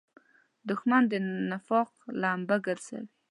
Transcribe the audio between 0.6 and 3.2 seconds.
دښمن د نفاق لمبه ګرځوي